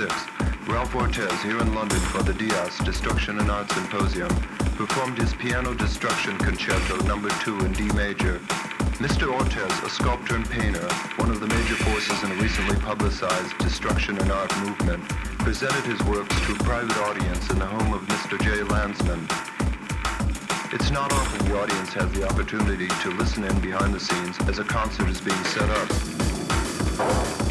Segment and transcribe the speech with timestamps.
[0.00, 4.28] 1966, Ralph Ortiz, here in London for the DIAS Destruction and Art Symposium,
[4.74, 7.16] performed his Piano Destruction Concerto No.
[7.28, 8.40] 2 in D major.
[8.98, 9.32] Mr.
[9.32, 14.18] Ortiz, a sculptor and painter, one of the major forces in a recently publicized destruction
[14.18, 15.06] and art movement,
[15.46, 18.36] presented his works to a private audience in the home of Mr.
[18.42, 18.64] J.
[18.66, 19.22] Landesman.
[20.74, 24.58] It's not often the audience has the opportunity to listen in behind the scenes as
[24.58, 27.43] a concert is being set up.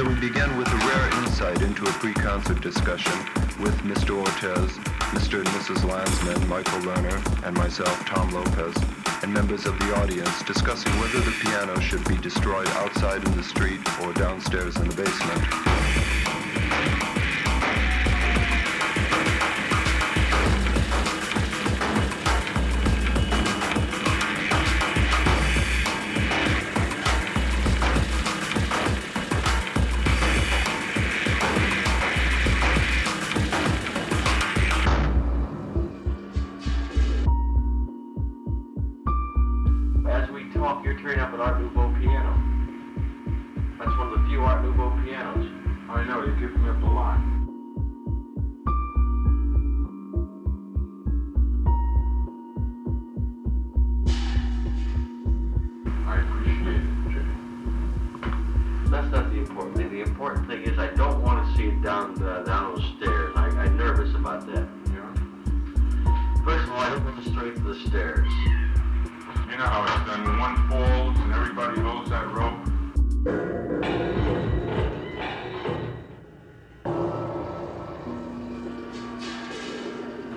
[0.00, 3.12] So we begin with a rare insight into a pre-concert discussion
[3.60, 4.16] with Mr.
[4.16, 4.78] Ortiz,
[5.12, 5.40] Mr.
[5.40, 5.84] and Mrs.
[5.84, 8.74] Landesman, Michael Lerner, and myself, Tom Lopez,
[9.22, 13.42] and members of the audience discussing whether the piano should be destroyed outside in the
[13.42, 16.19] street or downstairs in the basement.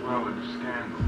[0.03, 0.99] Well, it's scandal.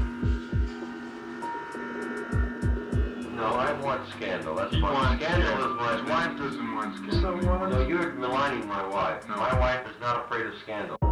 [3.36, 4.54] No, I want scandal.
[4.54, 5.18] That's He fine.
[5.20, 5.88] Scandal scandal.
[5.88, 7.20] is His wife doesn't want scandal.
[7.20, 7.70] Someone...
[7.70, 9.28] No, you're maligning my wife.
[9.28, 9.36] No.
[9.36, 11.05] My wife is not afraid of scandal.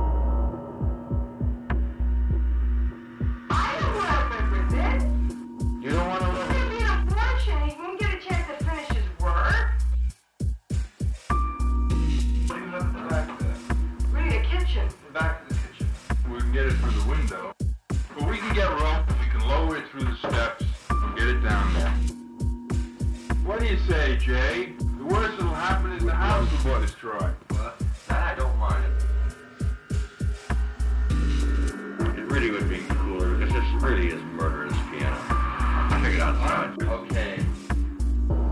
[33.85, 35.17] really is murderous piano.
[35.29, 36.81] I figured out.
[36.81, 37.45] Okay.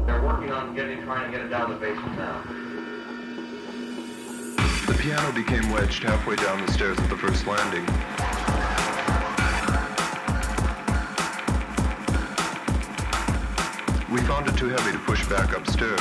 [0.05, 2.43] They're working on getting, trying to get it down the basement now.
[4.87, 7.87] The piano became wedged halfway down the stairs at the first landing.
[14.13, 15.99] We found it too heavy to push back upstairs,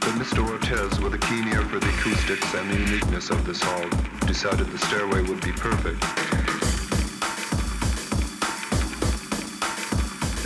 [0.00, 0.48] but Mr.
[0.48, 3.86] Ortiz, with a keen ear for the acoustics and the uniqueness of this hall,
[4.26, 6.02] decided the stairway would be perfect.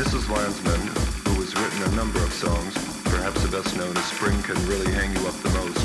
[0.00, 0.80] This is Landesman,
[1.28, 2.72] who has written a number of songs,
[3.04, 5.76] perhaps the best known as Spring Can Really Hang You Up the Most,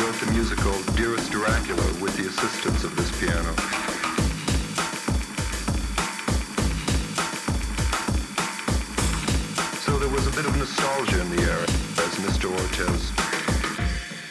[0.00, 3.54] wrote the musical Dearest Dracula with the assistance of this piano.
[9.78, 12.50] So there was a bit of nostalgia in the air as Mr.
[12.50, 13.12] Ortiz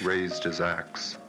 [0.06, 1.21] raised his axe.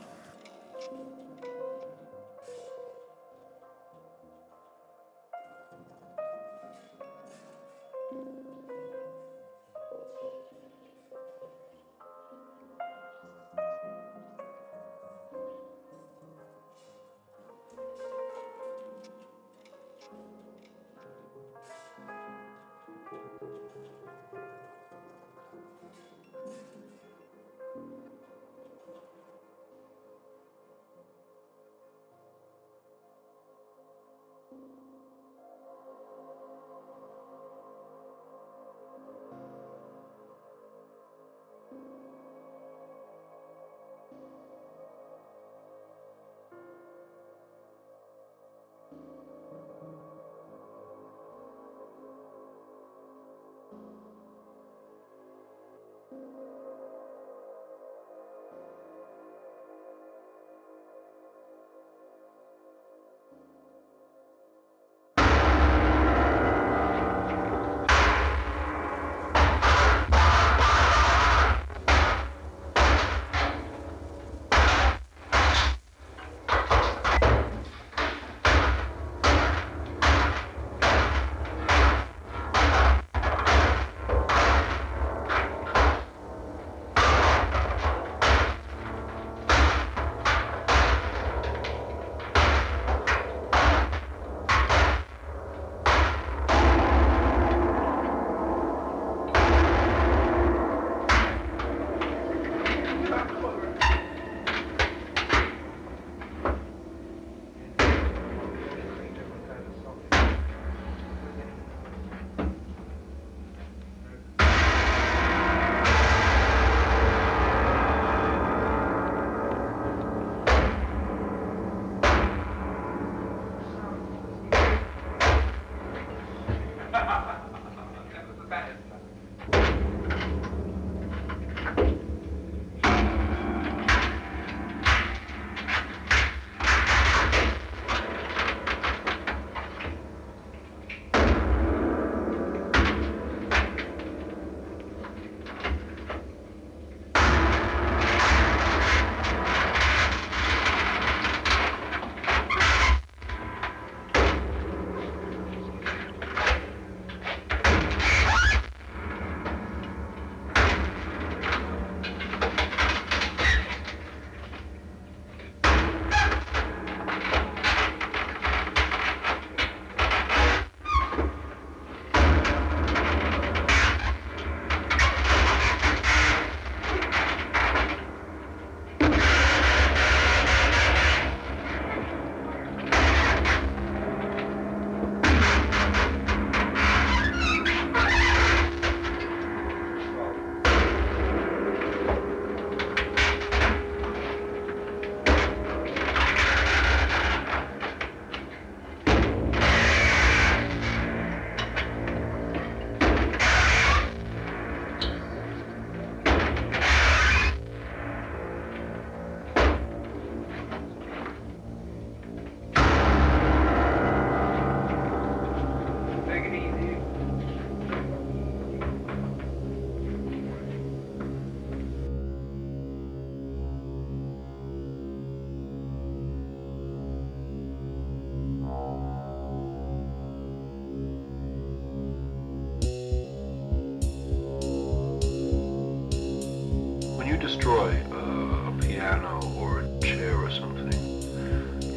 [237.52, 240.88] Destroy a piano or a chair or something,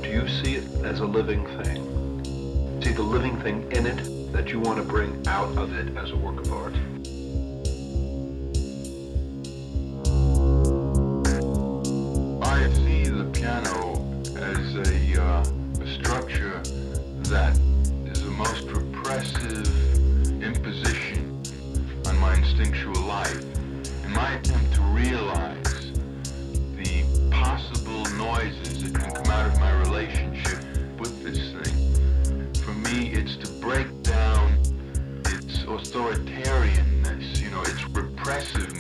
[0.02, 2.82] do you see it as a living thing?
[2.84, 6.12] See the living thing in it that you want to bring out of it as
[6.12, 6.74] a work of art?
[36.26, 37.42] authoritarianness.
[37.42, 38.75] You know, it's repressive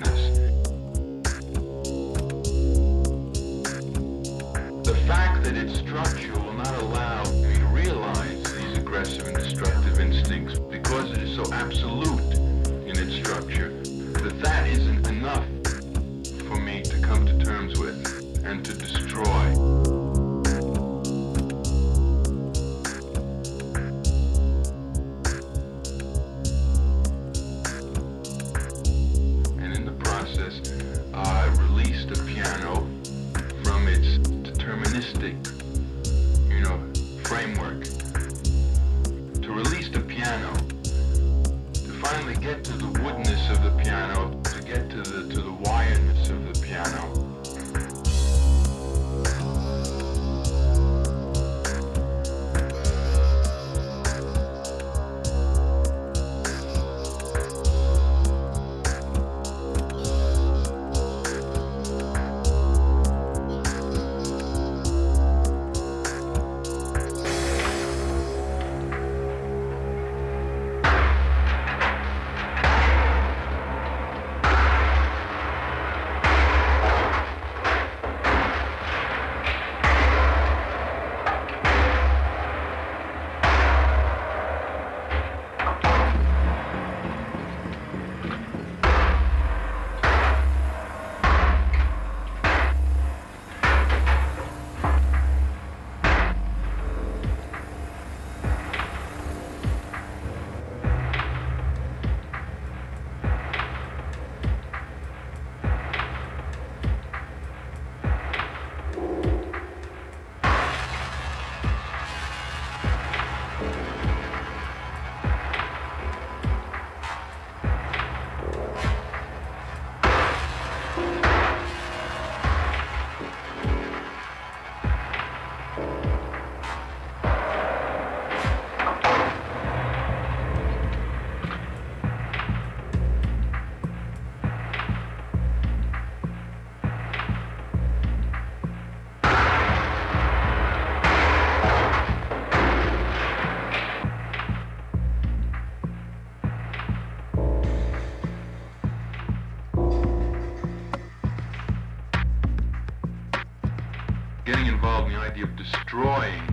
[155.95, 156.43] destroying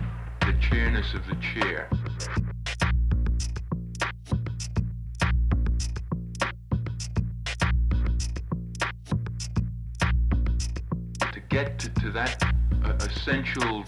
[0.41, 1.89] the chairness of the chair.
[11.33, 12.41] To get to, to that
[12.85, 13.83] uh, essential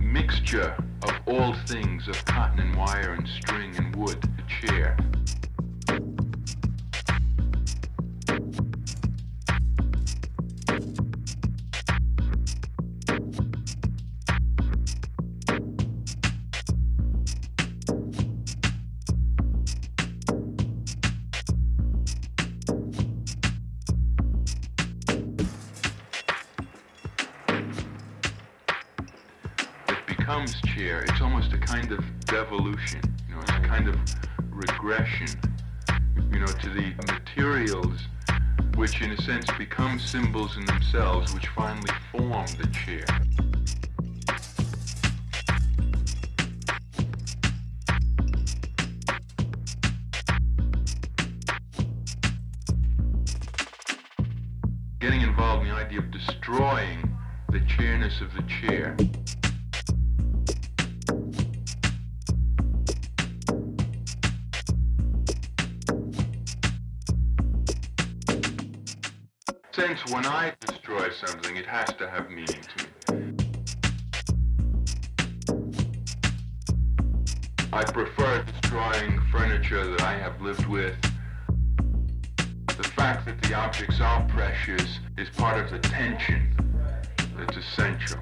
[0.00, 4.96] mixture of all things of cotton and wire and string and wood, the chair.
[30.30, 33.96] Becomes chair, it's almost a kind of devolution, you know, it's a kind of
[34.48, 35.26] regression,
[36.30, 38.06] you know, to the materials
[38.76, 43.04] which in a sense become symbols in themselves, which finally form the chair.
[55.00, 57.16] Getting involved in the idea of destroying
[57.48, 58.96] the chairness of the chair.
[69.72, 72.46] Since when I destroy something, it has to have meaning
[72.76, 73.36] to me.
[77.72, 80.96] I prefer destroying furniture that I have lived with.
[82.66, 86.52] The fact that the objects are precious is part of the tension
[87.36, 88.18] that's essential.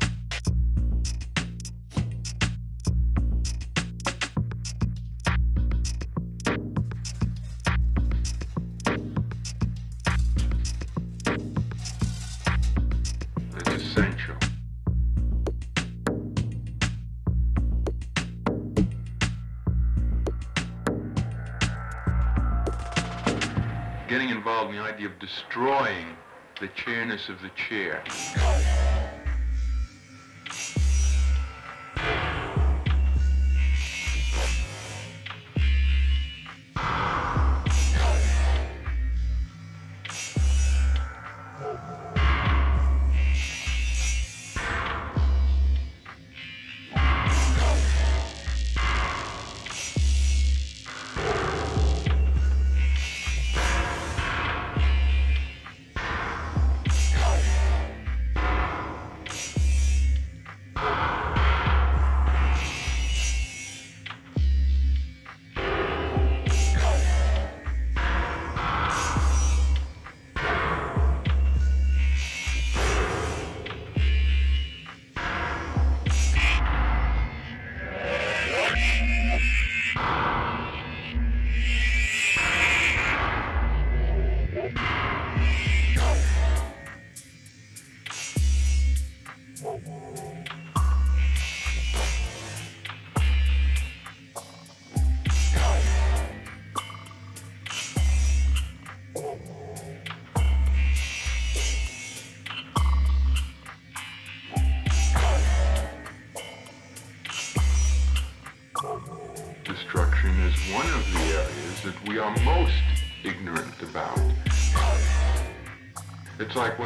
[24.09, 26.17] Getting involved in the idea of destroying
[26.63, 28.03] the chairness of the chair.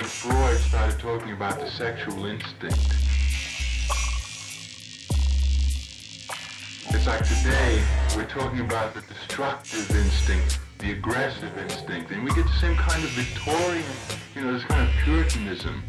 [0.02, 2.97] When Freud started talking about the sexual instinct.
[6.90, 7.80] It's like today
[8.16, 13.04] we're talking about the destructive instinct, the aggressive instinct, and we get the same kind
[13.04, 13.85] of Victorian,
[14.35, 15.85] you know, this kind of Puritanism.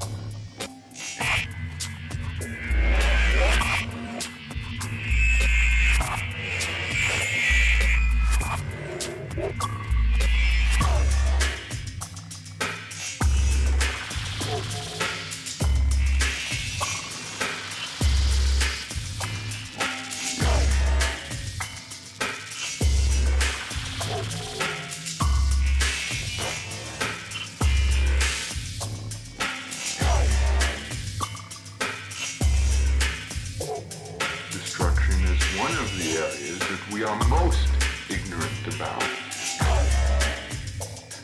[34.63, 37.67] Destruction is one of the areas that we are most
[38.09, 39.03] ignorant about.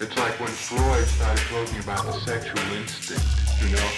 [0.02, 3.24] It's like when Freud started talking about the sexual instinct,
[3.64, 3.90] you know?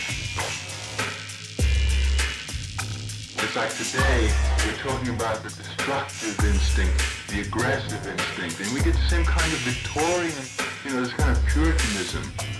[3.41, 4.29] It's like today
[4.63, 9.51] we're talking about the destructive instinct, the aggressive instinct, and we get the same kind
[9.51, 10.45] of Victorian,
[10.85, 12.50] you know, this kind of Puritanism.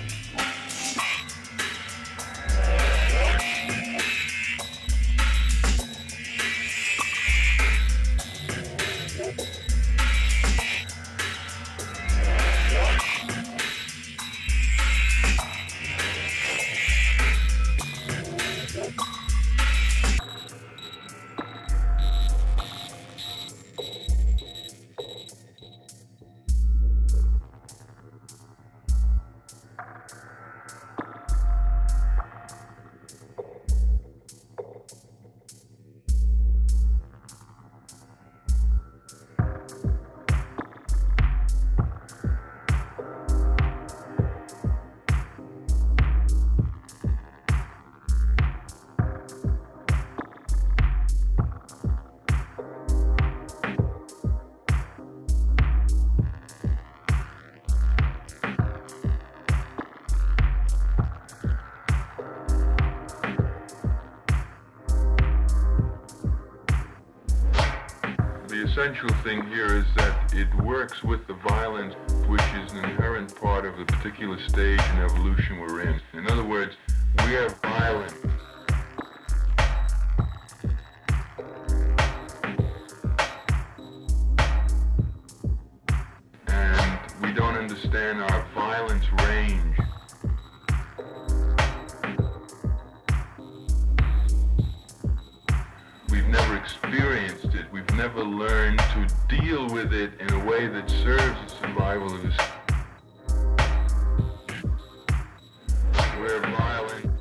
[68.91, 71.95] Essential thing here is that it works with the violence,
[72.27, 76.01] which is an inherent part of the particular stage in evolution we're in.
[76.13, 76.75] In other words,
[77.25, 78.13] we are violent.
[86.47, 89.70] And we don't understand our violence range.
[98.01, 102.33] Never learned to deal with it in a way that serves the survival of the
[106.19, 107.11] We're violent.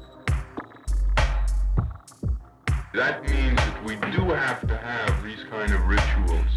[2.95, 6.53] That means that we do have to have these kind of rituals.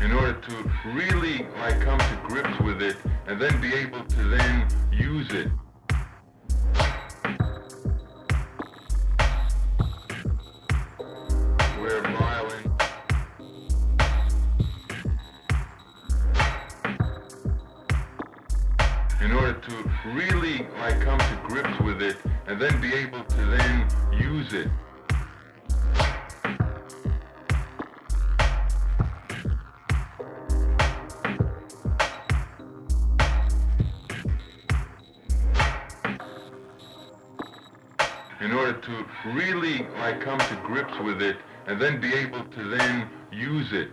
[0.00, 2.96] In order to really like come to grips with it
[3.28, 5.52] and then be able to then use it.
[39.98, 43.90] Like come to grips with it and then be able to then use it.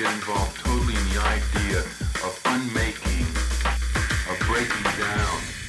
[0.00, 1.80] get involved totally in the idea
[2.24, 3.26] of unmaking,
[4.30, 5.59] of breaking down.